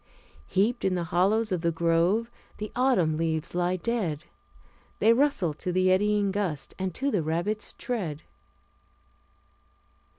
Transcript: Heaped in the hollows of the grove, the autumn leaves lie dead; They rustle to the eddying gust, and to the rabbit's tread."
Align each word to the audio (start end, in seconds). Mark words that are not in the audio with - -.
Heaped 0.47 0.83
in 0.83 0.95
the 0.95 1.03
hollows 1.03 1.51
of 1.51 1.61
the 1.61 1.69
grove, 1.69 2.31
the 2.57 2.71
autumn 2.75 3.17
leaves 3.17 3.53
lie 3.53 3.75
dead; 3.75 4.23
They 4.97 5.13
rustle 5.13 5.53
to 5.53 5.71
the 5.71 5.91
eddying 5.91 6.31
gust, 6.31 6.73
and 6.79 6.91
to 6.95 7.11
the 7.11 7.21
rabbit's 7.21 7.73
tread." 7.73 8.23